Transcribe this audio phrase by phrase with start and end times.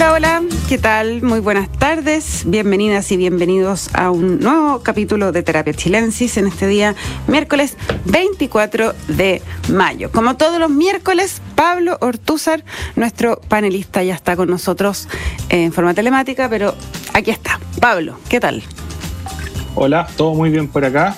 [0.00, 1.20] Hola, hola, ¿qué tal?
[1.20, 6.66] Muy buenas tardes, bienvenidas y bienvenidos a un nuevo capítulo de Terapia Chilensis en este
[6.68, 6.94] día,
[7.26, 7.76] miércoles
[8.06, 10.10] 24 de mayo.
[10.10, 12.64] Como todos los miércoles, Pablo Ortúzar,
[12.96, 15.06] nuestro panelista, ya está con nosotros
[15.50, 16.74] en forma telemática, pero
[17.12, 17.60] aquí está.
[17.78, 18.62] Pablo, ¿qué tal?
[19.74, 21.14] Hola, todo muy bien por acá,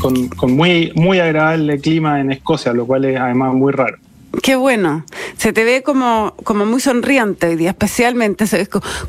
[0.00, 3.98] con, con muy, muy agradable clima en Escocia, lo cual es además muy raro.
[4.40, 5.04] Qué bueno.
[5.36, 8.46] Se te ve como, como muy sonriente hoy día, especialmente.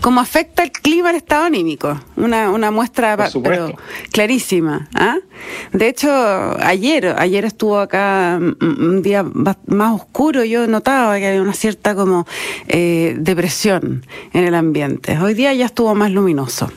[0.02, 2.00] Como afecta el clima el estado anímico.
[2.18, 3.73] Una, una muestra pero
[4.12, 4.90] clarísima.
[4.95, 5.17] ¿ah?
[5.72, 6.09] De hecho,
[6.62, 10.44] ayer, ayer estuvo acá un día más oscuro.
[10.44, 12.28] Yo notaba que había una cierta como
[12.67, 15.17] eh, depresión en el ambiente.
[15.20, 16.70] Hoy día ya estuvo más luminoso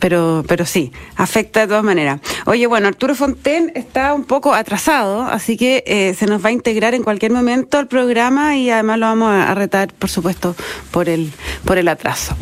[0.00, 2.20] pero, pero sí, afecta de todas maneras.
[2.46, 6.52] Oye, bueno, Arturo Fonten está un poco atrasado, así que eh, se nos va a
[6.52, 10.56] integrar en cualquier momento al programa y además lo vamos a, retar, por supuesto,
[10.90, 11.30] por el,
[11.64, 12.36] por el atraso.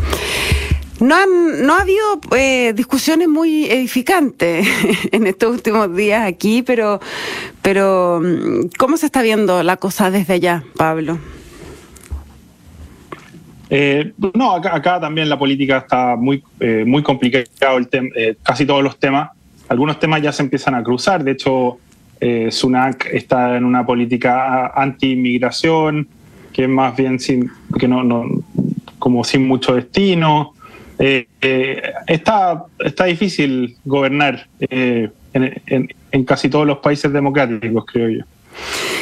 [1.00, 4.66] No, han, no ha habido eh, discusiones muy edificantes
[5.12, 7.00] en estos últimos días aquí, pero,
[7.62, 11.18] pero mm, ¿cómo se está viendo la cosa desde allá, Pablo?
[13.70, 18.82] Eh, no, acá, también la política está muy, eh, muy complicado, el eh, casi todos
[18.82, 19.30] los temas.
[19.68, 21.78] Algunos temas ya se empiezan a cruzar, de hecho,
[22.50, 26.08] Sunak está en una política anti-inmigración,
[26.52, 28.24] que es más bien sin, que no, no,
[28.98, 30.54] como sin mucho destino.
[30.98, 35.12] está, está difícil gobernar en,
[36.10, 38.24] en casi todos los países democráticos, creo yo.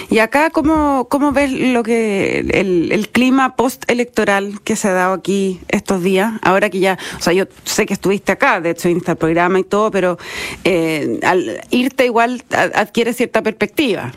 [0.09, 5.15] Y acá, ¿cómo, cómo ves lo que el, el clima postelectoral que se ha dado
[5.15, 6.35] aquí estos días?
[6.43, 9.59] Ahora que ya, o sea, yo sé que estuviste acá, de hecho, en este programa
[9.59, 10.19] y todo, pero
[10.65, 14.13] eh, al irte igual adquiere cierta perspectiva.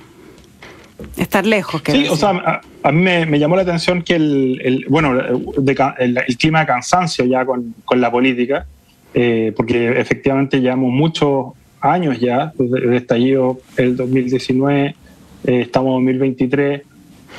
[1.17, 1.81] Estar lejos.
[1.85, 6.59] Sí, o sea, a, mí me, llamó la atención que el, el bueno, el, clima
[6.59, 8.65] de cansancio ya con, con la política,
[9.13, 14.95] eh, porque efectivamente llevamos muchos años ya, desde el estallido el 2019
[15.45, 16.81] eh, estamos en 2023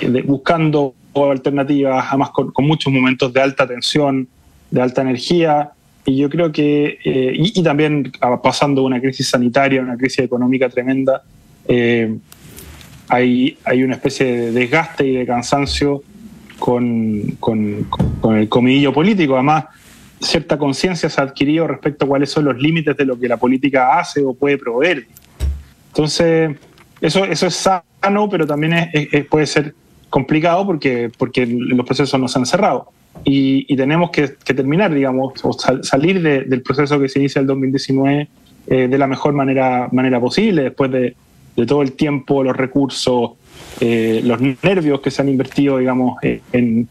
[0.00, 4.28] eh, buscando alternativas, además con, muchos momentos de alta tensión,
[4.70, 5.70] de alta energía,
[6.06, 8.10] y yo creo que, eh, y, también
[8.42, 11.22] pasando una crisis sanitaria, una crisis económica tremenda,
[13.08, 16.02] hay, hay una especie de desgaste y de cansancio
[16.58, 17.84] con, con,
[18.20, 19.34] con el comidillo político.
[19.34, 19.66] Además,
[20.20, 23.36] cierta conciencia se ha adquirido respecto a cuáles son los límites de lo que la
[23.36, 25.06] política hace o puede proveer.
[25.88, 26.56] Entonces,
[27.00, 27.82] eso, eso es sano,
[28.30, 29.74] pero también es, puede ser
[30.10, 32.88] complicado porque, porque los procesos no se han cerrado.
[33.24, 35.52] Y, tenemos que, terminar, digamos, o
[35.82, 38.28] salir del proceso que se inicia el 2019
[38.66, 41.14] eh, de la mejor manera, manera posible, después de,
[41.66, 43.32] todo el tiempo, los recursos,
[43.80, 46.88] eh, los nervios que se han invertido, digamos, eh, en,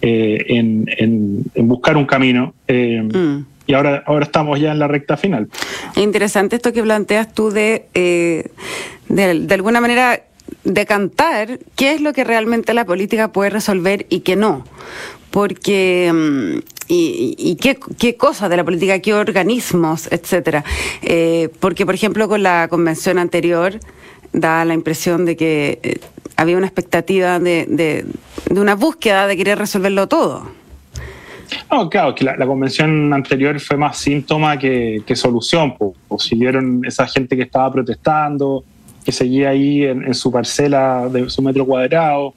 [0.00, 2.54] en, buscar un camino.
[2.68, 3.38] Mm.
[3.66, 5.48] Y ahora, ahora estamos ya en la recta final.
[5.96, 10.20] Interesante esto que planteas tú de, de, de alguna manera
[10.64, 14.64] decantar qué es lo que realmente la política puede resolver y qué no.
[15.30, 16.58] Porque, mm,
[16.88, 20.64] y, qué, qué, cosas de la política, qué organismos, etcétera.
[21.00, 23.80] Eh, porque, por ejemplo, con la convención anterior
[24.32, 26.00] da la impresión de que eh,
[26.36, 30.50] había una expectativa de, de, una búsqueda de querer resolverlo todo.
[31.70, 35.74] No, claro, que la, convención anterior fue más síntoma que, solución.
[35.76, 36.30] Pues,
[36.84, 38.64] esa gente que estaba protestando,
[39.04, 42.34] que seguía ahí en, su parcela de su metro cuadrado.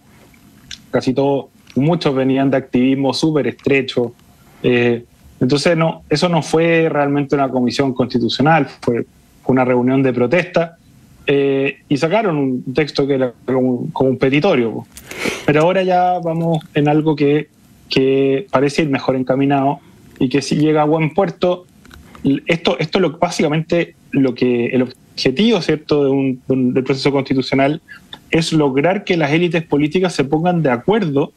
[0.91, 4.13] Casi todos, muchos venían de activismo súper estrecho.
[4.63, 5.03] Eh,
[5.39, 9.05] entonces, no, eso no fue realmente una comisión constitucional, fue
[9.45, 10.77] una reunión de protesta
[11.27, 14.85] eh, y sacaron un texto que era como, un petitorio.
[15.45, 17.49] Pero ahora ya vamos en algo que,
[17.89, 19.79] que parece ir mejor encaminado
[20.19, 21.65] y que si llega a buen puerto,
[22.47, 26.03] esto, esto es lo, básicamente lo que el objetivo ¿cierto?
[26.03, 27.81] De un, del proceso constitucional
[28.29, 31.31] es lograr que las élites políticas se pongan de acuerdo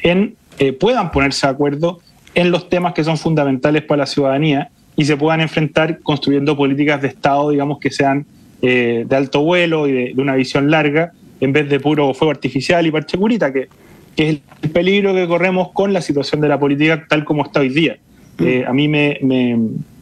[0.00, 2.00] en, eh, puedan ponerse de acuerdo
[2.34, 7.00] en los temas que son fundamentales para la ciudadanía y se puedan enfrentar construyendo políticas
[7.00, 8.26] de Estado, digamos, que sean
[8.60, 12.86] eh, de alto vuelo y de, una visión larga, en vez de puro fuego artificial
[12.86, 13.68] y parche curita, que,
[14.14, 17.60] que, es el peligro que corremos con la situación de la política tal como está
[17.60, 17.96] hoy día.
[18.38, 18.46] Mm.
[18.46, 19.58] Eh, a mí me, me,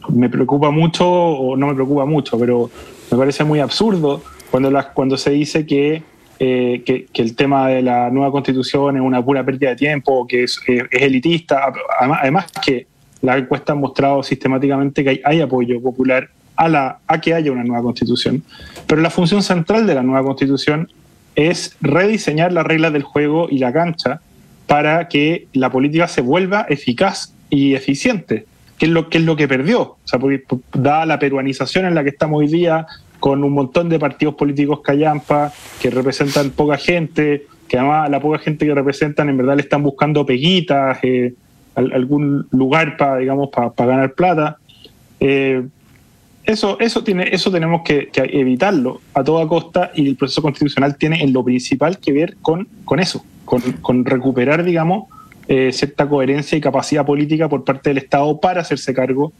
[0.09, 2.69] me, preocupa mucho, o no me preocupa mucho, pero
[3.11, 8.09] me parece muy absurdo cuando, cuando se dice eh, que, que, el tema de la
[8.09, 11.71] nueva constitución es una pura pérdida de tiempo, que es, eh, elitista.
[11.99, 12.87] Además, que
[13.21, 17.63] la encuesta han mostrado sistemáticamente que hay, apoyo popular a, la, a que haya una
[17.63, 18.43] nueva constitución.
[18.87, 20.89] Pero la función central de la nueva constitución
[21.35, 24.21] es rediseñar las reglas del juego y la cancha
[24.67, 28.45] para que la política se vuelva eficaz y eficiente,
[28.77, 29.81] que es lo que, es lo que perdió.
[29.81, 30.43] O sea, porque,
[30.73, 32.87] dada la peruanización en la que estamos hoy día,
[33.21, 38.39] con un montón de partidos políticos callampa que representan poca gente, que además la poca
[38.39, 41.35] gente que representan en verdad le están buscando peguitas, eh,
[41.75, 44.57] algún lugar para, digamos, para ganar plata.
[45.19, 45.63] Eh,
[46.45, 51.21] eso, eso, tiene, eso tenemos que, evitarlo a toda costa y el proceso constitucional tiene
[51.21, 55.09] en lo principal que ver con, con eso, con, recuperar, digamos,
[55.47, 59.31] eh, cierta coherencia y capacidad política por parte del Estado para hacerse cargo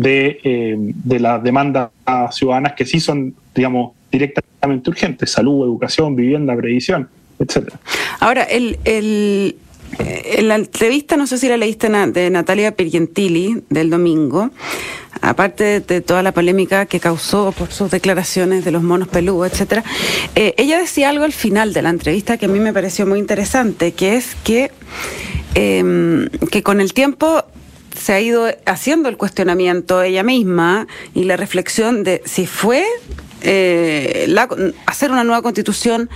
[0.00, 1.90] de, eh, las demandas
[2.30, 7.08] ciudadanas que sí son, digamos, directamente urgentes, salud, educación, vivienda, previsión,
[7.38, 7.78] etcétera.
[8.20, 9.56] Ahora, el, el,
[9.98, 14.50] en la entrevista, no sé si la leíste de Natalia Pergentili del domingo,
[15.20, 19.84] aparte de toda la polémica que causó por sus declaraciones de los monos peludos, etcétera,
[20.34, 23.18] eh, ella decía algo al final de la entrevista que a mí me pareció muy
[23.18, 24.70] interesante, que es que,
[25.54, 27.44] em, que con el tiempo
[27.98, 32.84] se ha ido haciendo el cuestionamiento ella misma y la reflexión de si fue
[33.42, 34.34] eh,
[34.86, 36.08] hacer una nueva constitución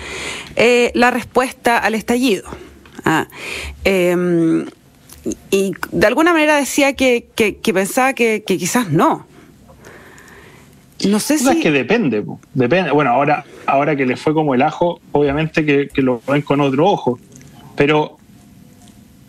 [0.56, 2.48] eh, la respuesta al estallido.
[3.04, 3.26] Ah,
[3.84, 4.66] em,
[5.50, 7.28] y de alguna manera decía que,
[7.72, 9.26] pensaba que, quizás no.
[11.08, 11.48] No sé si.
[11.48, 12.24] Es que depende,
[12.54, 12.90] depende.
[12.92, 16.86] Bueno, ahora, ahora que le fue como el ajo, obviamente que, lo ven con otro
[16.86, 17.18] ojo.
[17.76, 18.18] Pero,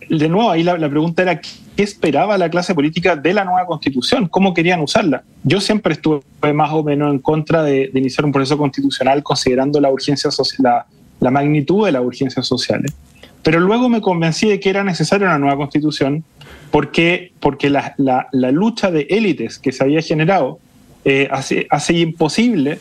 [0.08, 1.40] de nuevo, ahí la, pregunta era:
[1.76, 4.28] ¿qué esperaba la clase política de la nueva constitución?
[4.28, 5.24] ¿Cómo querían usarla?
[5.42, 6.22] Yo siempre estuve
[6.52, 10.86] más o menos en contra de, iniciar un proceso constitucional considerando la urgencia la,
[11.20, 12.94] la magnitud de las urgencias sociales.
[13.42, 16.24] Pero luego me convencí de que era necesaria una nueva constitución
[16.70, 17.94] porque, porque la,
[18.32, 20.58] lucha de élites que se había generado
[21.04, 22.80] eh, hace, hace, imposible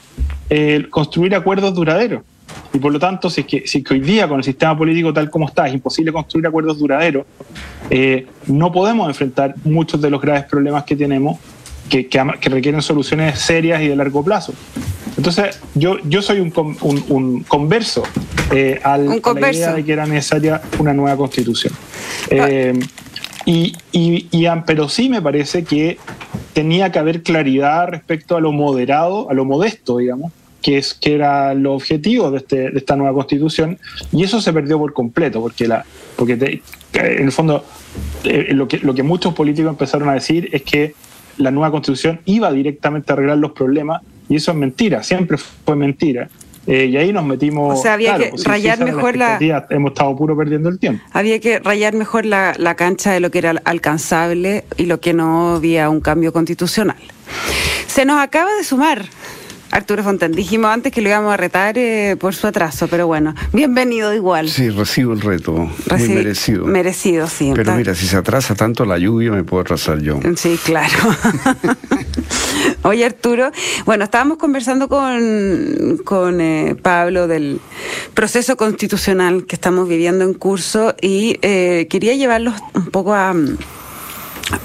[0.49, 2.23] eh, construir acuerdos duraderos.
[2.73, 5.13] Y por lo tanto, si es, que, si que hoy día con el sistema político
[5.13, 7.25] tal como está es imposible construir acuerdos duraderos,
[7.89, 11.37] eh, no podemos enfrentar muchos de los graves problemas que tenemos
[11.89, 14.53] que, que, requieren soluciones serias y de largo plazo.
[15.17, 16.51] Entonces, yo, yo soy un,
[17.09, 18.03] un, converso
[18.51, 21.73] eh, al, a la idea de que era necesaria una nueva constitución.
[22.31, 22.47] Ah.
[22.49, 22.79] Eh,
[23.45, 25.97] y, y, pero sí me parece que
[26.53, 30.31] tenía que haber claridad respecto a lo moderado, a lo modesto, digamos,
[30.63, 33.77] que, es, que era lo objetivo de, este, de esta nueva constitución,
[34.11, 36.61] y eso se perdió por completo, porque, la, porque
[36.93, 37.63] en el fondo
[38.23, 40.95] eh, lo, que, lo que muchos políticos empezaron a decir es que
[41.37, 45.75] la nueva constitución iba directamente a arreglar los problemas y eso es mentira, siempre fue
[45.75, 46.29] mentira.
[46.65, 47.77] Eh, y ahí nos metimos.
[47.77, 49.37] O sea, había que pues, rayar mejor la.
[49.69, 51.03] Hemos estado puro perdiendo el tiempo.
[51.11, 55.13] Había que rayar mejor la, la cancha de lo que era alcanzable y lo que
[55.13, 56.95] no había un cambio constitucional.
[57.87, 59.03] Se nos acaba de sumar
[59.73, 60.33] Arturo Fontán.
[60.33, 64.47] Dijimos antes que lo íbamos a retar eh, por su atraso, pero bueno, bienvenido igual.
[64.47, 66.65] Sí, recibo el reto, muy merecido.
[66.65, 67.51] Merecido, sí.
[67.55, 70.19] Pero mira, si se atrasa tanto la lluvia, me puedo atrasar yo.
[70.35, 70.93] Sí, claro.
[72.83, 73.51] Oye, Arturo,
[73.85, 77.59] bueno, estábamos conversando con, con eh, Pablo del
[78.13, 83.33] proceso constitucional que estamos viviendo en curso y eh, quería llevarlos un poco a,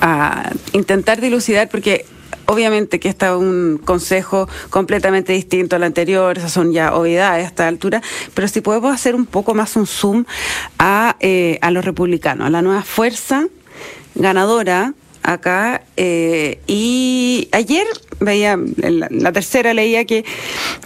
[0.02, 2.04] a intentar dilucidar, porque
[2.48, 7.68] obviamente que está un consejo completamente distinto al anterior, esas son ya obviedades a esta
[7.68, 8.02] altura,
[8.34, 10.24] pero si podemos hacer un poco más un zoom
[10.78, 13.46] a, eh, a los republicanos, a la nueva fuerza
[14.14, 15.82] ganadora acá.
[15.96, 17.86] Eh, y ayer
[18.20, 20.24] veía, la, la, tercera leía que,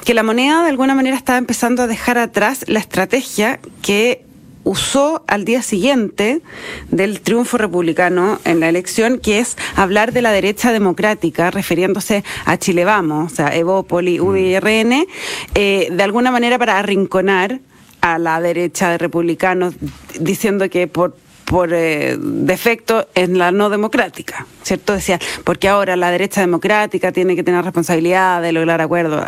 [0.05, 4.25] que la moneda de alguna manera estaba empezando a dejar atrás la estrategia que
[4.65, 6.43] usó al día siguiente
[6.91, 12.57] del triunfo republicano en la elección, que es hablar de la derecha democrática, refiriéndose a
[12.59, 14.27] Chile Vamos, o sea, Evópoli, mm.
[14.27, 15.07] UIRN,
[15.55, 17.61] eh, de alguna manera para arrinconar
[18.01, 19.75] a la derecha de republicanos,
[20.19, 24.95] diciendo que por por eh, defecto en la no democrática, ¿cierto?
[24.95, 29.27] Decía, porque ahora la derecha democrática tiene que tener responsabilidad de lograr acuerdos.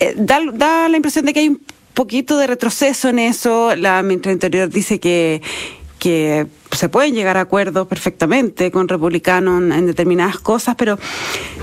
[0.00, 1.60] Eh, da, da la impresión de que hay un
[1.98, 3.74] poquito de retroceso en eso.
[3.74, 5.42] La ministra Interior dice que,
[5.98, 10.96] que se pueden llegar a acuerdos perfectamente con republicanos en determinadas cosas, pero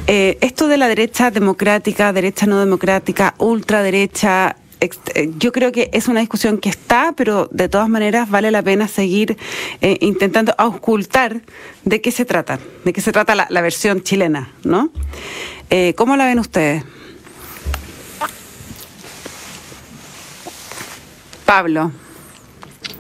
[0.08, 6.10] eh, esto de la derecha democrática, derecha no democrática, ultraderecha, eh, yo creo que es
[6.10, 9.38] una discusión que está, pero de todas maneras vale la pena seguir
[9.80, 11.44] eh, intentando auscultar
[11.86, 14.89] de qué se trata, de qué se trata la, versión chilena, ¿no?
[15.96, 16.84] ¿Cómo la ven ustedes?
[21.46, 21.92] Pablo.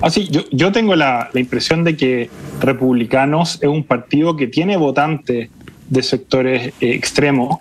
[0.01, 5.49] Ah, yo, tengo la, impresión de que Republicanos es un partido que tiene votantes
[5.89, 7.59] de sectores eh, extremos,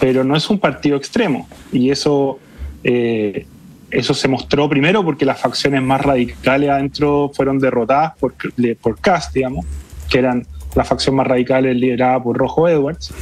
[0.00, 1.48] pero no es un partido extremo.
[1.72, 2.38] Y eso,
[2.84, 3.46] eh,
[3.90, 8.34] eso se mostró primero porque las facciones más radicales adentro fueron derrotadas por,
[8.80, 9.66] por Cast, digamos,
[10.08, 13.12] que eran la facción más radical liderada por Rojo Edwards.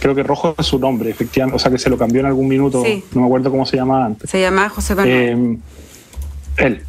[0.00, 2.48] Creo que Rojo es su nombre, efectivamente, o sea que se lo cambió en algún
[2.48, 4.30] minuto, no me acuerdo cómo se llamaba antes.
[4.30, 5.14] Se llamaba José Manuel.
[5.14, 5.58] Eh,
[6.58, 6.82] él.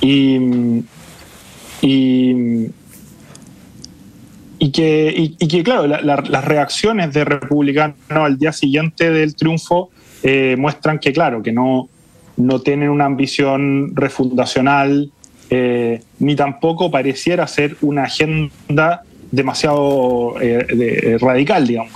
[0.00, 0.38] Y,
[1.80, 2.70] y,
[4.58, 9.90] y que, y, que, claro, las reacciones de republicanos al día siguiente del triunfo
[10.22, 11.88] eh, muestran que, claro, que no,
[12.36, 15.10] no tienen una ambición refundacional,
[15.50, 21.92] eh, ni tampoco pareciera ser una agenda demasiado eh, radical, digamos.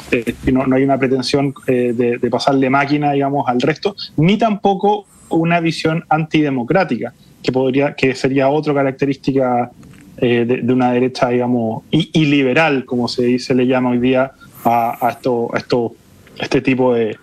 [0.52, 5.60] no, no, hay una pretensión de, de, pasarle máquina, digamos, al resto, ni tampoco una
[5.60, 7.12] visión antidemocrática,
[7.42, 9.70] que, podría, que sería otra característica
[10.18, 14.32] eh, de, una derecha, digamos, y, liberal, como se, se le llama hoy día
[14.64, 15.94] a, esto, esto,
[16.38, 17.16] este tipo de,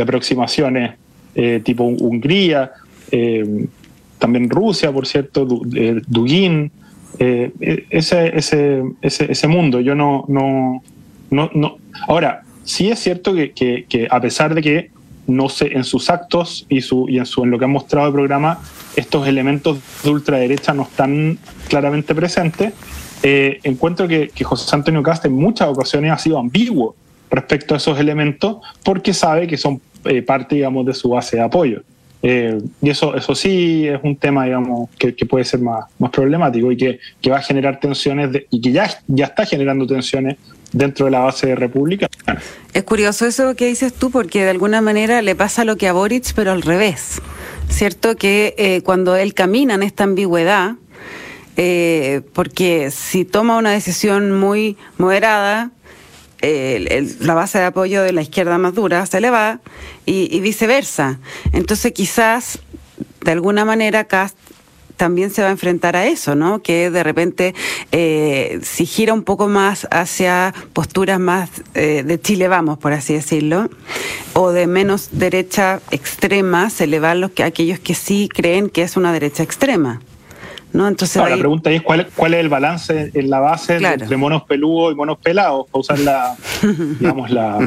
[0.00, 0.94] aproximaciones,
[1.34, 2.72] eh, tipo Hungría,
[3.12, 3.66] eh,
[4.18, 6.70] también Rusia, por cierto, Dugin,
[7.18, 9.80] ese, ese, ese, ese, mundo.
[9.80, 10.82] Yo no, no,
[11.30, 11.78] no, no.
[12.06, 14.90] Ahora, sí es cierto que a pesar de que
[15.30, 18.58] no sé, en sus actos y, en, su, lo que han mostrado el programa,
[18.96, 22.72] estos elementos de ultraderecha no están claramente presentes.
[23.22, 26.96] Eh, encuentro que, José Antonio Cast en muchas ocasiones ha sido ambiguo
[27.30, 31.42] respecto a esos elementos porque sabe que son eh, parte, digamos, de su base de
[31.42, 31.82] apoyo.
[32.22, 36.76] Eh, y eso, eso sí es un tema, digamos, que, puede ser más, problemático y
[36.76, 36.98] que,
[37.30, 40.36] va a generar tensiones y que ya, ya está generando tensiones
[40.72, 42.10] dentro de la base republicana.
[42.72, 45.92] Es curioso eso que dices tú, porque de alguna manera le pasa lo que a
[45.92, 47.20] Boric, pero al revés.
[47.68, 48.16] ¿Cierto?
[48.16, 50.74] Que eh, cuando él camina en esta ambigüedad,
[51.56, 55.70] eh, porque si toma una decisión muy moderada,
[56.42, 59.60] la base de apoyo de la izquierda más dura se le va
[60.06, 61.18] y, y viceversa.
[61.52, 62.60] Entonces quizás
[63.20, 64.36] de alguna manera Cast
[65.00, 66.60] también se va a enfrentar a eso, ¿no?
[66.60, 67.54] Que de repente
[67.90, 73.14] eh, si gira un poco más hacia posturas más eh, de Chile vamos, por así
[73.14, 73.70] decirlo,
[74.34, 78.82] o de menos derecha extrema, se le van los que aquellos que sí creen que
[78.82, 80.02] es una derecha extrema.
[80.72, 80.86] ¿No?
[80.88, 84.92] Entonces La pregunta es ¿cuál, cuál es el balance en la base entre monos peludos
[84.92, 86.36] y monos pelados, para usar la,
[87.00, 87.58] digamos, la,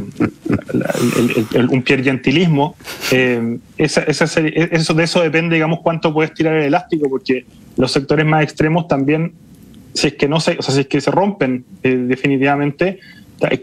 [1.70, 2.76] un piergentilismo.
[3.12, 7.46] Eh, esa, eso, de eso depende, digamos, cuánto puedes tirar el elástico, porque
[7.78, 9.34] los sectores más extremos también,
[9.94, 13.00] si es que no se, o sea, si es que se rompen eh, definitivamente,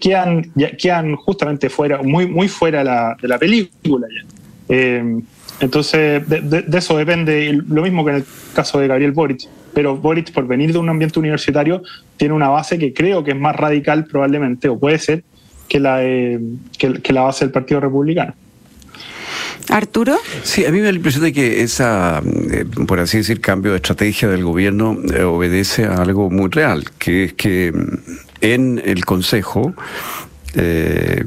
[0.00, 4.26] quedan, quedan justamente fuera, muy, muy fuera la, de la película ya.
[4.68, 5.20] Eh,
[5.60, 8.24] entonces, de, eso depende, lo mismo que en el
[8.54, 9.46] caso de Gabriel Boric.
[9.74, 11.82] Pero Boric, por venir de un ambiente universitario,
[12.16, 15.22] tiene una base que creo que es más radical probablemente, o puede ser,
[15.68, 16.00] que la,
[16.78, 18.34] que, la base del Partido Republicano.
[19.68, 20.16] Arturo.
[20.42, 23.70] Sí, a mí me da la impresión de que esa, eh, por así decir, cambio
[23.70, 27.98] de estrategia del gobierno eh, obedece a algo muy real, que es que mm,
[28.40, 29.74] en el Consejo
[30.54, 31.24] eh,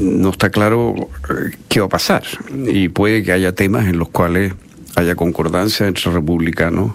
[0.00, 0.94] no está claro
[1.30, 2.24] eh, qué va a pasar
[2.66, 4.54] y puede que haya temas en los cuales
[4.96, 6.92] haya concordancia entre republicanos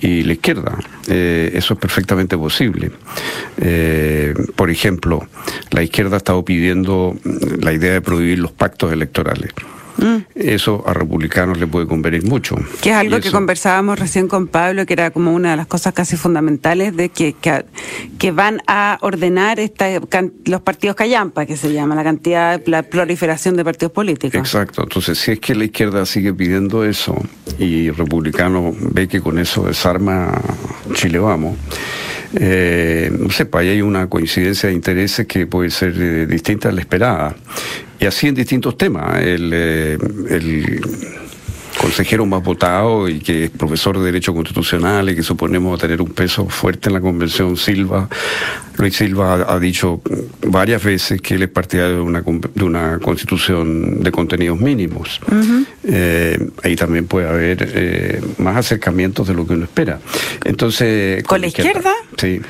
[0.00, 0.78] y la izquierda.
[1.08, 2.90] Eh, eso es perfectamente posible.
[4.56, 5.28] por ejemplo,
[5.70, 7.16] la izquierda ha estado pidiendo
[7.60, 9.50] la idea de prohibir los pactos electorales.
[10.00, 10.24] Mm.
[10.34, 12.56] Eso a republicanos le puede convenir mucho.
[12.80, 15.92] Que es algo que conversábamos recién con Pablo, que era como una de las cosas
[15.92, 17.34] casi fundamentales de que,
[18.18, 19.86] que, van a ordenar esta,
[20.44, 24.38] los partidos callampa, que se llama, la cantidad, la proliferación de partidos políticos.
[24.38, 24.82] Exacto.
[24.82, 27.16] Entonces, si es que la izquierda sigue pidiendo eso
[27.58, 30.40] y republicano ve que con eso desarma
[30.94, 31.56] Chile Vamos,
[32.34, 36.68] eh, no sé, pues ahí hay una coincidencia de intereses que puede ser eh, distinta
[36.68, 37.34] a la esperada.
[37.98, 39.20] Y así en distintos temas.
[39.20, 39.98] El, eh,
[40.30, 40.80] el
[41.80, 46.10] consejero más votado y que es profesor de Derecho Constitucional y que suponemos tener un
[46.10, 48.06] peso fuerte en la Convención Silva.
[48.76, 50.02] Luis Silva ha, dicho
[50.46, 55.20] varias veces que él es partidario de una, de una constitución de contenidos mínimos.
[55.84, 60.00] Eh, ahí también puede haber eh, más acercamientos de lo que uno espera.
[60.44, 61.92] Entonces, ¿Con, la izquierda?
[62.18, 62.42] Sí.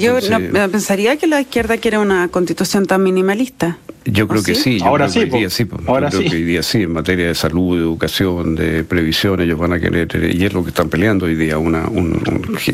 [0.00, 3.78] Yo no, pensaría que la izquierda quiere una constitución tan minimalista.
[4.04, 4.78] Yo creo que sí.
[4.82, 5.24] Ahora sí.
[5.24, 8.84] Día, sí Ahora creo que hoy día sí, en materia de salud, de educación, de
[8.84, 11.84] previsión, ellos van a querer, y es lo que están peleando hoy día, una,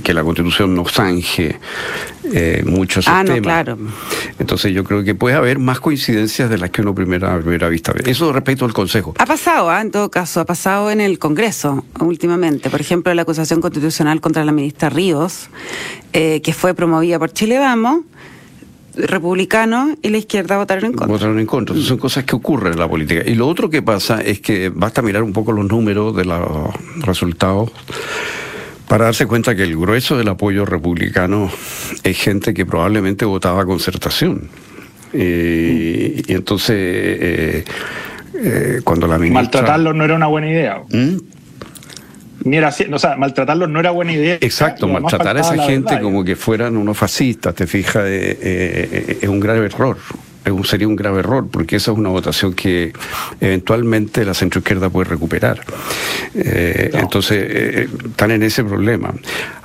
[0.03, 1.57] que la constitución no zanje
[2.33, 3.79] eh, muchos ah, No, claro.
[4.39, 7.69] Entonces yo creo que puede haber más coincidencias de las que uno primera, a primera
[7.69, 8.11] vista ve.
[8.11, 9.15] Eso respecto al Consejo.
[9.19, 9.81] Ha pasado, ¿ah?
[9.81, 12.71] en todo caso, ha pasado en el Congreso últimamente.
[12.71, 15.49] Por ejemplo, la acusación constitucional contra la ministra Ríos,
[16.13, 18.03] eh, que fue promovida por Chile Vamos
[18.99, 21.07] republicanos y la izquierda votaron en contra.
[21.07, 21.73] Votaron en contra.
[21.73, 23.23] Entonces son cosas que ocurren en la política.
[23.25, 26.40] Y lo otro que pasa es que basta mirar un poco los números de los
[27.00, 27.71] resultados
[28.88, 31.50] para darse cuenta que el grueso del apoyo republicano
[32.02, 34.49] es gente que probablemente votaba concertación.
[35.12, 37.64] Eh, y entonces, eh,
[38.35, 39.43] eh, cuando la ministra...
[39.43, 40.83] Maltratarlos no era una buena idea.
[40.90, 41.17] ¿Mm?
[42.45, 44.38] Ni era, o sea, maltratarlos no era buena idea.
[44.40, 49.66] Exacto, maltratar a esa gente como que fueran unos fascistas, te fijas, es un grave
[49.66, 49.97] error
[50.64, 52.92] sería un grave error, porque esa es una votación que
[53.40, 55.61] eventualmente la centroizquierda puede recuperar.
[56.35, 59.14] Eh, entonces, eh, están en ese problema.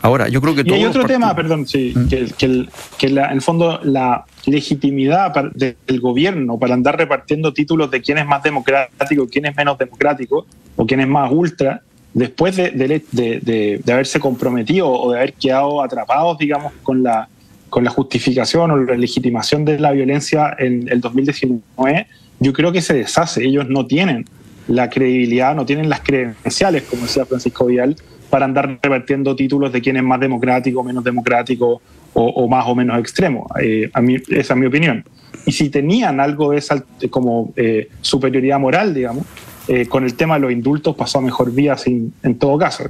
[0.02, 0.64] Ahora, yo creo que...
[0.66, 2.08] Y hay otro tema, perdón, sí, ¿Mm?
[2.08, 8.02] que, que, que en el fondo la legitimidad del gobierno para andar repartiendo títulos de
[8.02, 11.82] quién es más democrático, quién es menos democrático, o quién es más ultra,
[12.14, 17.28] después de, de, de, haberse comprometido o de haber quedado atrapados, digamos, con la,
[17.70, 22.08] con la justificación o la legitimación de la violencia en el 2019,
[22.40, 23.44] yo creo que se deshace.
[23.44, 24.26] Ellos no tienen
[24.68, 27.96] la credibilidad, no tienen las credenciales, como decía Francisco Vial,
[28.30, 31.82] para andar repartiendo títulos de quién es más democrático, menos democrático
[32.14, 33.48] o, más o menos extremo.
[33.60, 35.04] Eh, a mí, esa es mi opinión.
[35.46, 39.26] Y si tenían algo de esa como eh, superioridad moral, digamos,
[39.68, 42.84] eh, con el tema de los indultos pasó a mejor vía sin, en todo caso.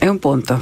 [0.00, 0.58] Es un punto.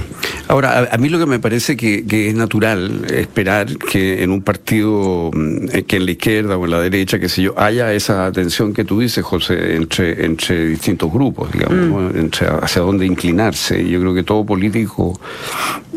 [0.48, 5.30] Ahora, a, mí lo que me parece que, es natural esperar que en un partido,
[5.34, 8.72] mm, que en la izquierda o en la derecha, que sé yo, haya esa tensión
[8.72, 12.18] que tú dices, José, entre, entre distintos grupos, digamos, mm.
[12.18, 13.86] entre hacia dónde inclinarse.
[13.86, 15.20] Yo creo que todo político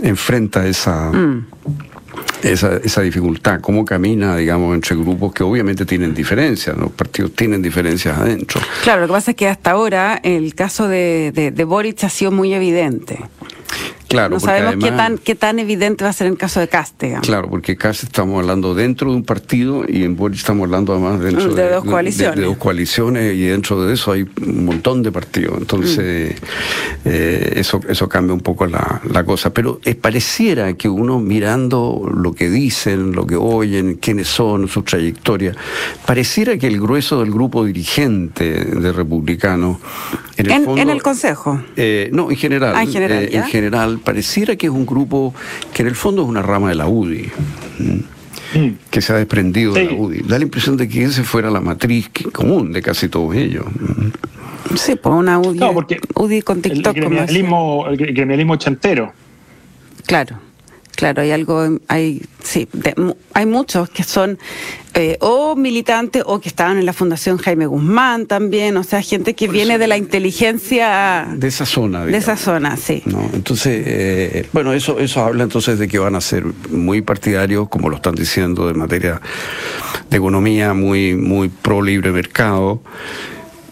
[0.01, 1.11] enfrenta esa...
[1.11, 1.45] Mm
[2.43, 7.61] esa, esa dificultad, cómo camina, digamos, entre grupos que obviamente tienen diferencias, los partidos tienen
[7.61, 8.61] diferencias adentro.
[8.83, 12.09] Claro, lo que pasa es que hasta ahora el caso de, de, de Boric ha
[12.09, 13.19] sido muy evidente.
[14.09, 16.67] Claro, no sabemos qué, tan, qué tan evidente va a ser en el caso de
[16.67, 17.15] Caste.
[17.21, 21.19] Claro, porque Caste estamos hablando dentro de un partido y en Boric estamos hablando además
[21.19, 22.35] dentro de, dos coaliciones.
[22.35, 25.59] De, dos coaliciones y dentro de eso hay un montón de partidos.
[25.59, 26.45] Entonces, mm.
[27.05, 29.53] eh, eso, eso cambia un poco la, la cosa.
[29.53, 34.81] Pero es, pareciera que uno mirando lo que dicen, lo que oyen, quiénes son, su
[34.81, 35.53] trayectoria,
[36.07, 39.77] pareciera que el grueso del grupo dirigente de republicanos.
[40.37, 41.61] En el, en, el Consejo.
[41.75, 42.73] Eh, no, en general.
[42.75, 43.23] Ah, en general.
[43.23, 45.33] Eh, en general pareciera que es un grupo
[45.73, 47.29] que en el fondo es una rama de la UDI.
[48.51, 48.69] Mm.
[48.89, 50.21] que se ha desprendido de la UDI.
[50.21, 53.65] Da la impresión de que esa fuera la matriz común de casi todos ellos.
[54.75, 55.59] Sí, pues una UDI,
[56.15, 56.95] UDI con TikTok.
[56.95, 59.13] El gremialismo, el gremialismo chantero.
[60.05, 60.48] Claro.
[60.99, 62.67] Claro, hay algo, hay, sí,
[63.33, 64.37] hay muchos que son
[64.95, 69.33] eh, o militantes o que estaban en la Fundación Jaime Guzmán también, o sea, gente
[69.33, 71.25] que viene de la inteligencia...
[71.37, 72.05] De esa zona.
[72.05, 73.01] De esa zona, sí.
[73.05, 73.29] ¿no?
[73.31, 77.87] Entonces, eh, bueno, eso, eso habla entonces de que van a ser muy partidarios, como
[77.89, 79.21] lo están diciendo, de materia
[80.09, 82.81] de economía, muy, muy pro libre mercado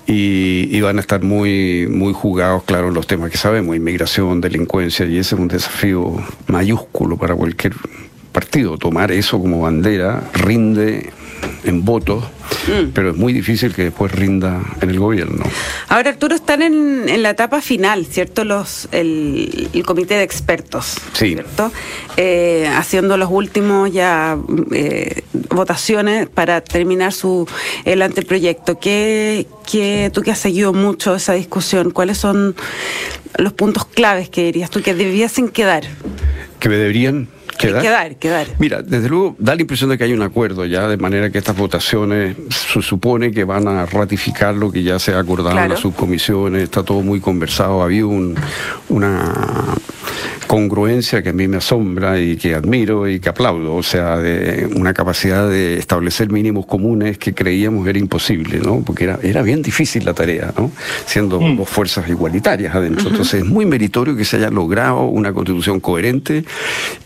[0.08, 5.06] y, van a estar muy, muy jugados, claro, en los temas que sabemos, inmigración, delincuencia,
[5.06, 6.16] y ese es un desafío
[6.48, 7.74] mayúsculo para cualquier
[8.32, 8.78] partido.
[8.78, 11.10] Tomar eso como bandera rinde
[11.64, 12.24] en votos
[12.68, 12.92] Mm.
[12.94, 15.44] pero es muy difícil que después rinda en el gobierno.
[15.88, 18.44] Ahora, Arturo, están en, la etapa final, ¿cierto?
[18.44, 21.72] Los, el, comité de expertos, ¿cierto?
[22.18, 24.38] Eh, haciendo los últimos ya
[24.72, 27.48] eh, votaciones para terminar su
[27.86, 28.80] el anteproyecto.
[28.80, 32.56] ¿Qué, qué, tú que has seguido mucho esa discusión, ¿cuáles son
[33.38, 35.84] los puntos claves que dirías tú que debiesen quedar?
[36.60, 37.82] Que me deberían ¿Quedar?
[38.60, 41.38] Mira, desde luego da la impresión de que hay un acuerdo ya, de manera que
[41.38, 45.70] estas votaciones se supone que van a ratificar lo que ya se ha acordado en
[45.70, 48.36] las subcomisiones, está todo muy conversado, había un,
[48.90, 49.34] una
[50.48, 54.68] congruencia que a mí me asombra y que admiro y que aplaudo, o sea, de
[54.76, 58.82] una capacidad de establecer mínimos comunes que creíamos era imposible, ¿no?
[58.82, 60.72] Porque era, era bien difícil la tarea, ¿no?
[61.06, 61.58] Siendo mm.
[61.58, 63.10] dos fuerzas igualitarias adentro.
[63.10, 66.46] Entonces es muy meritorio que se haya logrado una constitución coherente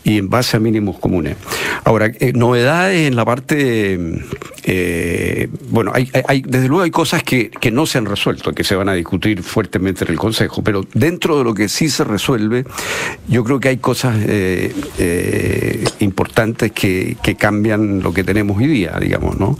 [0.04, 1.36] y en base a mínimos comunes.
[1.84, 3.98] Ahora, eh, novedades en la parte,
[4.64, 8.76] eh, bueno, hay, desde luego hay cosas que, que no se han resuelto, que se
[8.76, 12.64] van a discutir fuertemente en el Consejo, pero dentro de lo que sí se resuelve,
[13.28, 18.68] yo creo que hay cosas eh, eh, importantes que, que, cambian lo que tenemos hoy
[18.68, 19.58] día, digamos, ¿no?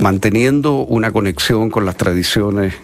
[0.00, 2.74] Manteniendo una conexión con las tradiciones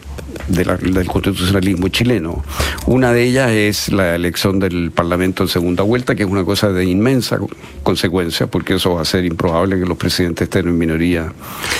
[0.48, 2.44] del constitucionalismo chileno.
[2.86, 6.70] Una de ellas es la elección del Parlamento en segunda vuelta, que es una cosa
[6.70, 7.38] de inmensa
[7.82, 11.32] consecuencia, porque eso va a ser improbable que los presidentes estén en minoría,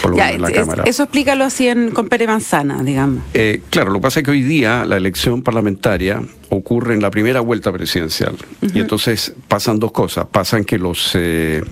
[0.03, 0.85] por lo menos en la Cámara.
[0.87, 3.23] Eso explícalo así en, con Pere Manzana, digamos.
[3.35, 7.11] Eh, claro, lo que pasa es que hoy día la elección parlamentaria ocurre en la
[7.11, 8.37] primera vuelta presidencial.
[8.75, 10.27] Y entonces pasan dos cosas.
[10.27, 11.63] Pasan que los eh,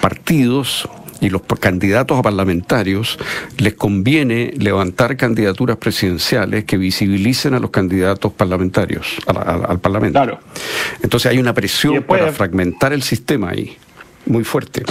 [0.00, 0.88] partidos
[1.22, 3.16] y los candidatos a parlamentarios
[3.56, 10.18] les conviene levantar candidaturas presidenciales que visibilicen a los candidatos parlamentarios, al Parlamento.
[10.18, 10.40] Claro.
[11.00, 13.76] Entonces hay una presión para fragmentar el sistema ahí
[14.26, 14.82] muy fuerte.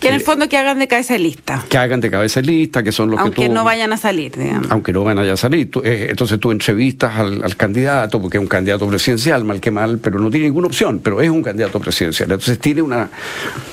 [0.00, 1.62] Que en el fondo que hagan de cabeza lista.
[1.68, 4.70] Que hagan de cabeza lista, que son los que Aunque no vayan a salir, digamos.
[4.70, 5.70] Aunque no vayan a salir.
[5.84, 10.18] Eh, entonces tú entrevistas al, candidato, porque es un candidato presidencial, mal que mal, pero
[10.18, 12.30] no tiene ninguna opción, pero es un candidato presidencial.
[12.30, 13.10] Entonces tiene una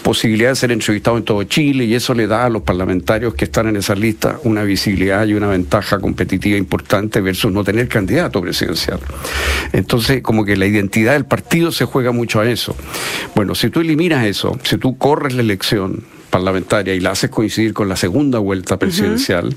[0.03, 3.45] posibilidad de ser entrevistado en todo Chile y eso le da a los parlamentarios que
[3.45, 8.41] están en esa lista una visibilidad y una ventaja competitiva importante versus no tener candidato
[8.41, 8.99] presidencial.
[9.71, 12.75] Entonces, como que la identidad del partido se juega mucho a eso.
[13.33, 17.73] Bueno, si tú eliminas eso, si tú corres la elección parlamentaria y la haces coincidir
[17.73, 19.55] con la segunda vuelta presidencial,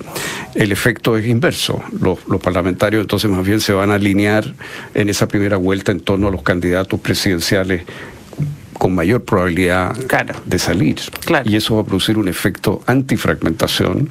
[0.54, 1.82] el efecto es inverso.
[2.00, 4.54] Los, parlamentarios entonces más bien se van a alinear
[4.94, 7.82] en esa primera vuelta en torno a los candidatos presidenciales
[8.80, 9.94] con mayor probabilidad
[10.46, 10.96] de salir.
[11.44, 14.08] Y eso va a producir un efecto antifragmentación.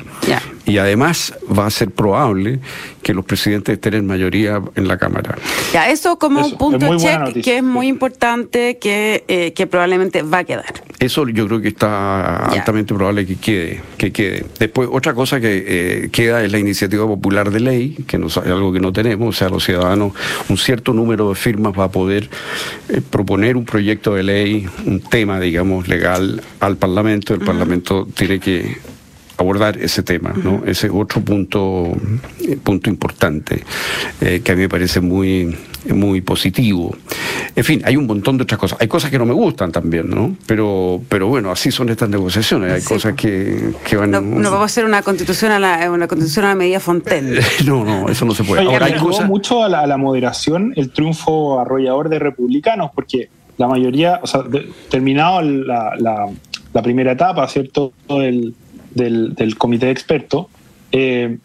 [0.68, 2.60] Y además va a ser probable
[3.02, 5.36] que los presidentes estén en mayoría en la Cámara.
[5.74, 10.40] Ya, eso como un punto check que es muy importante, que, eh, que probablemente va
[10.40, 10.84] a quedar.
[11.00, 14.46] Eso yo creo que está altamente probable que quede, que quede.
[14.60, 18.38] Después, otra cosa que eh, queda es la iniciativa popular de ley, que no es
[18.38, 20.12] algo que no tenemos, o sea, los ciudadanos,
[20.50, 22.30] un cierto número de firmas va a poder
[22.90, 27.34] eh, proponer un proyecto de ley, un tema, digamos, legal al Parlamento.
[27.34, 28.78] El Parlamento tiene que
[29.40, 30.64] abordar ese tema, ¿no?
[30.66, 31.94] Ese es otro punto,
[32.62, 33.64] punto importante
[34.20, 35.56] eh, que a mí me parece muy,
[35.88, 36.96] muy positivo.
[37.56, 38.78] En fin, hay un montón de otras cosas.
[38.82, 40.36] Hay cosas que no me gustan también, ¿no?
[40.46, 42.74] Pero, pero bueno, así son estas negociaciones.
[42.74, 44.12] Hay cosas que, que van.
[44.12, 47.40] No, no vamos a hacer una constitución a la, una constitución a la medida Fontaine.
[47.66, 48.64] no, no, eso no se puede.
[48.64, 54.28] Ahora, hay mucho a la, moderación el triunfo arrollador de republicanos, porque la mayoría, o
[54.28, 54.44] sea,
[54.90, 55.94] terminado la,
[56.74, 57.92] la, primera etapa, ¿cierto?
[58.08, 58.56] El,
[58.92, 60.48] del, comité de expertos,
[60.94, 61.38] eh,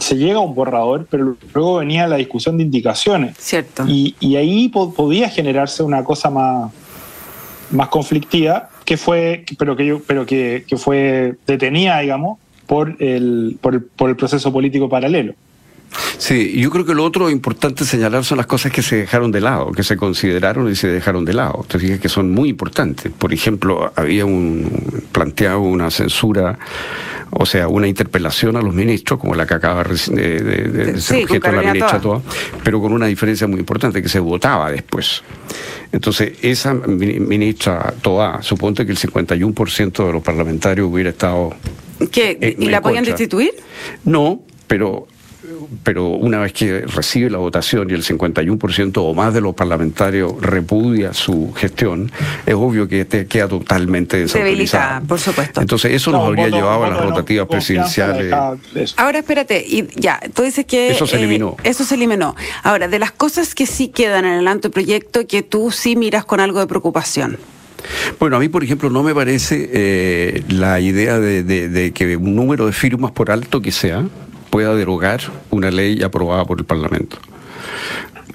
[0.00, 3.36] se llega a un borrador, pero luego venía la discusión de indicaciones.
[3.38, 3.84] Cierto.
[3.88, 6.70] Y, ahí podía generarse una cosa más,
[7.72, 13.74] más conflictiva, que fue, pero que, yo, pero que, fue detenida, digamos, por el, por
[13.74, 15.34] el, por el proceso político paralelo.
[16.18, 19.40] Sí, yo creo que lo otro importante señalar son las cosas que se dejaron de
[19.40, 21.64] lado, que se consideraron y se dejaron de lado.
[21.66, 23.10] Te fijas que son muy importantes.
[23.16, 26.58] Por ejemplo, había un planteado una censura,
[27.30, 31.56] o sea, una interpelación a los ministros, como la que acaba de, ser objeto de
[31.56, 32.20] la ministra toda,
[32.62, 35.22] pero con una diferencia muy importante, que se votaba después.
[35.92, 41.54] Entonces, esa ministra Toa, suponte que el 51% de los parlamentarios hubiera estado...
[42.12, 42.56] ¿Qué?
[42.58, 43.52] ¿Y la podían destituir?
[44.04, 45.08] No, pero
[45.82, 50.34] pero una vez que recibe la votación y el 51% o más de los parlamentarios
[50.40, 52.10] repudia su gestión,
[52.46, 55.00] es obvio que este queda totalmente desautorizada.
[55.00, 55.60] por supuesto.
[55.60, 58.34] Entonces eso nos habría llevado a las rotativas presidenciales.
[58.96, 60.90] Ahora espérate, y ya, tú dices que...
[60.90, 61.56] Eso se eh, eliminó.
[61.64, 62.36] Eso se eliminó.
[62.62, 66.40] Ahora, de las cosas que sí quedan en el anteproyecto, que tú sí miras con
[66.40, 67.38] algo de preocupación.
[68.18, 72.66] Bueno, a mí, por ejemplo, no me parece eh, la idea de, que un número
[72.66, 74.04] de firmas, por alto que sea,
[74.50, 77.16] pueda derogar una ley aprobada por el Parlamento.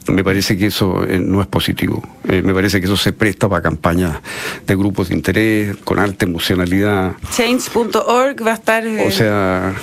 [0.08, 2.08] Me parece que eso eh, no es positivo.
[2.28, 4.19] Eh, me parece que eso se presta para campañas
[4.65, 7.13] de grupos de interés, con alta emocionalidad.
[7.32, 8.86] Change.org va a estar...
[8.86, 9.73] o sea,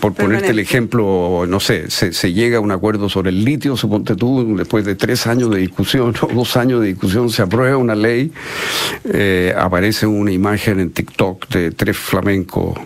[0.00, 4.16] por ponerte el ejemplo, no sé, se, llega a un acuerdo sobre el litio, suponte
[4.16, 7.94] tú, después de tres años de discusión o dos años de discusión, se aprueba una
[7.94, 8.32] ley,
[9.04, 12.78] eh, aparece una imagen en TikTok de tres flamencos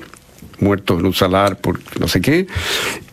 [0.61, 2.47] muertos en un salar por no sé qué,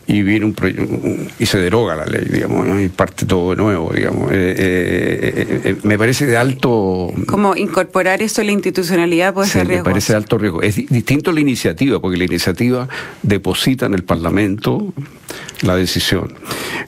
[0.05, 4.31] y viene un, y se deroga la ley, digamos, y parte todo de nuevo, digamos.
[4.31, 7.11] Eh, eh, eh, me parece de alto...
[7.25, 9.85] Como incorporar eso en la institucionalidad puede ser riesgo.
[9.85, 10.61] Me parece de alto riesgo.
[10.61, 12.89] Es distinto la iniciativa, porque la iniciativa
[13.21, 14.93] deposita en el Parlamento
[15.61, 16.33] la decisión,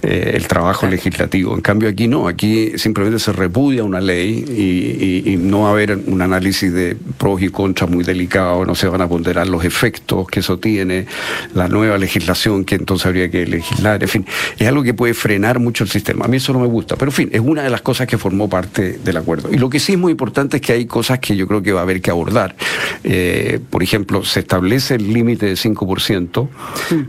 [0.01, 1.55] el trabajo legislativo.
[1.55, 5.97] En cambio aquí no, aquí simplemente se repudia una ley y, no va a haber
[6.08, 10.27] un análisis de pros y contras muy delicado, no se van a ponderar los efectos
[10.27, 11.05] que eso tiene,
[11.53, 14.25] la nueva legislación que entonces habría que legislar, en fin,
[14.58, 16.25] es algo que puede frenar mucho el sistema.
[16.25, 18.17] A mí eso no me gusta, pero en fin, es una de las cosas que
[18.17, 19.49] formó parte del acuerdo.
[19.51, 21.71] Y lo que sí es muy importante es que hay cosas que yo creo que
[21.71, 22.55] va a haber que abordar.
[23.03, 26.47] Eh, por ejemplo, se establece el límite de 5%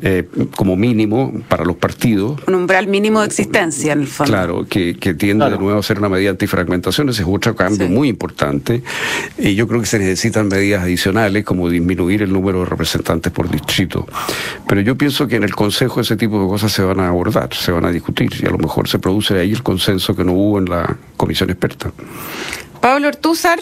[0.02, 2.40] eh, como mínimo mínimo para los partidos.
[2.46, 4.32] Un umbral mínimo de existencia, en el fondo.
[4.32, 8.08] Claro, que, tiende de nuevo a ser una medida antifragmentación, ese es otro cambio muy
[8.08, 8.82] importante.
[9.38, 13.50] Y yo creo que se necesitan medidas adicionales, como disminuir el número de representantes por
[13.50, 14.06] distrito.
[14.68, 17.52] Pero yo pienso que en el Consejo ese tipo de cosas se van a abordar,
[17.54, 20.32] se van a discutir, y a lo mejor se produce ahí el consenso que no
[20.32, 21.90] hubo en la comisión experta.
[22.80, 23.58] Pablo Ortúzar,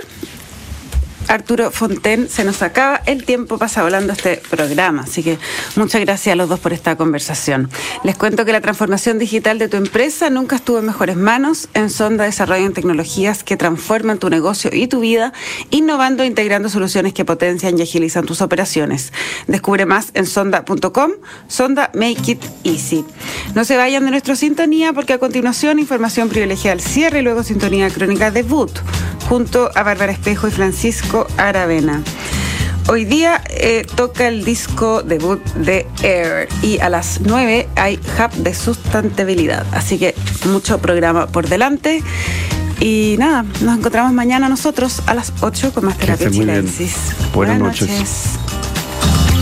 [1.28, 5.38] Arturo Fonten, se nos acaba el tiempo pasa volando este programa, así que
[5.76, 7.70] muchas gracias a los dos por esta conversación.
[8.02, 11.68] Les cuento que la transformación digital de tu empresa nunca estuvo en mejores manos.
[11.74, 15.32] En Sonda desarrollan tecnologías que transforman tu negocio y tu vida,
[15.70, 19.12] innovando e integrando soluciones que potencian y agilizan tus operaciones.
[19.46, 21.12] Descubre más en sonda.com.
[21.48, 23.04] Sonda Make It Easy.
[23.54, 27.42] No se vayan de nuestra sintonía porque a continuación información privilegiada al cierre y luego
[27.42, 28.80] sintonía crónica de Boot
[29.28, 32.02] junto a Bárbara Espejo y Francisco Aravena.
[32.88, 38.32] Hoy día eh, toca el disco debut de Air y a las 9 hay Hub
[38.42, 39.64] de sustentabilidad.
[39.72, 40.14] Así que
[40.46, 42.02] mucho programa por delante.
[42.80, 46.94] Y nada, nos encontramos mañana nosotros a las 8 con más terapia chilensis.
[47.32, 48.38] Buenas, noches.